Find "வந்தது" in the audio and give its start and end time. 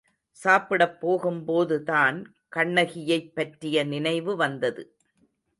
4.35-4.85